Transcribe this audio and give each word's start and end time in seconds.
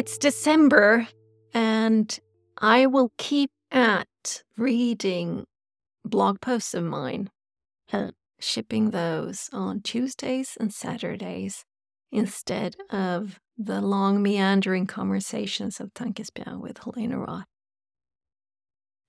It's 0.00 0.16
December, 0.16 1.08
and 1.52 2.18
I 2.56 2.86
will 2.86 3.12
keep 3.18 3.50
at 3.70 4.42
reading 4.56 5.44
blog 6.06 6.40
posts 6.40 6.72
of 6.72 6.84
mine, 6.84 7.28
uh, 7.92 8.12
shipping 8.38 8.92
those 8.92 9.50
on 9.52 9.82
Tuesdays 9.82 10.56
and 10.58 10.72
Saturdays 10.72 11.66
instead 12.10 12.76
of 12.88 13.40
the 13.58 13.82
long 13.82 14.22
meandering 14.22 14.86
conversations 14.86 15.80
of 15.80 15.92
Tankesbjerg 15.92 16.62
with 16.62 16.78
Helena 16.78 17.18
Roth. 17.18 17.44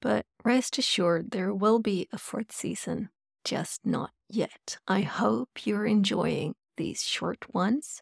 But 0.02 0.26
rest 0.44 0.78
assured, 0.78 1.32
there 1.32 1.54
will 1.54 1.80
be 1.80 2.10
a 2.12 2.18
fourth 2.18 2.52
season, 2.52 3.12
just 3.46 3.86
not 3.86 4.12
yet. 4.30 4.78
I 4.90 5.04
hope 5.04 5.66
you're 5.66 5.86
enjoying 5.86 6.56
these 6.76 7.02
short 7.02 7.46
ones. 7.54 8.02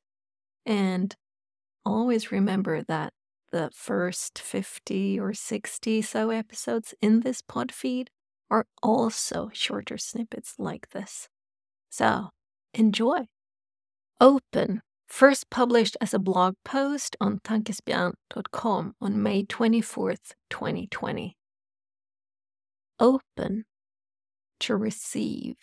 And 0.66 1.16
always 1.86 2.32
remember 2.32 2.84
that 2.84 3.14
the 3.52 3.70
first 3.74 4.40
50 4.40 5.20
or 5.20 5.34
60 5.34 6.02
so 6.02 6.30
episodes 6.30 6.94
in 7.02 7.22
this 7.22 7.42
pod 7.42 7.72
feed 7.72 8.10
are 8.50 8.66
also 8.82 9.50
shorter 9.54 9.98
snippets 9.98 10.56
like 10.58 10.90
this. 10.90 11.28
So 11.90 12.30
enjoy. 12.74 13.28
Open, 14.22 14.82
first 15.08 15.50
published 15.50 15.98
as 16.02 16.14
a 16.14 16.20
blog 16.20 16.56
post 16.66 17.16
on 17.22 17.40
tankesbjörn.com 17.40 18.96
on 19.02 19.24
May 19.24 19.44
24th, 19.44 20.34
2020. 20.50 21.36
Open 23.00 23.66
to 24.60 24.76
receive, 24.76 25.56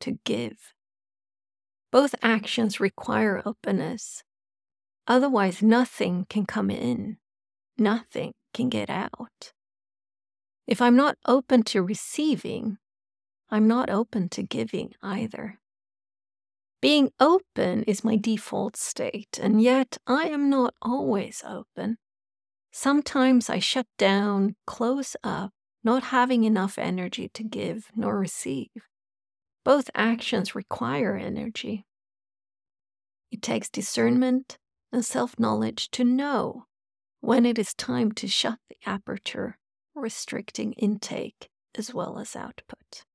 to 0.00 0.18
give. 0.24 0.74
Both 1.90 2.14
actions 2.22 2.78
require 2.78 3.42
openness. 3.44 4.22
Otherwise, 5.06 5.62
nothing 5.62 6.26
can 6.28 6.44
come 6.46 6.70
in, 6.70 7.18
nothing 7.78 8.32
can 8.52 8.68
get 8.68 8.90
out. 8.90 9.52
If 10.66 10.82
I'm 10.82 10.96
not 10.96 11.16
open 11.26 11.62
to 11.64 11.82
receiving, 11.82 12.78
I'm 13.50 13.68
not 13.68 13.88
open 13.88 14.28
to 14.30 14.42
giving 14.42 14.94
either. 15.02 15.60
Being 16.82 17.10
open 17.20 17.84
is 17.84 18.04
my 18.04 18.16
default 18.16 18.76
state, 18.76 19.38
and 19.40 19.62
yet 19.62 19.96
I 20.06 20.24
am 20.24 20.50
not 20.50 20.74
always 20.82 21.42
open. 21.46 21.98
Sometimes 22.72 23.48
I 23.48 23.60
shut 23.60 23.86
down, 23.96 24.56
close 24.66 25.16
up, 25.22 25.52
not 25.84 26.04
having 26.04 26.44
enough 26.44 26.78
energy 26.78 27.30
to 27.32 27.44
give 27.44 27.86
nor 27.94 28.18
receive. 28.18 28.88
Both 29.64 29.88
actions 29.94 30.54
require 30.54 31.16
energy. 31.16 31.86
It 33.30 33.40
takes 33.40 33.68
discernment 33.68 34.58
self 35.02 35.38
knowledge 35.38 35.90
to 35.92 36.04
know 36.04 36.66
when 37.20 37.46
it 37.46 37.58
is 37.58 37.74
time 37.74 38.12
to 38.12 38.28
shut 38.28 38.58
the 38.68 38.76
aperture, 38.84 39.58
restricting 39.94 40.74
intake 40.74 41.48
as 41.74 41.94
well 41.94 42.18
as 42.18 42.36
output. 42.36 43.05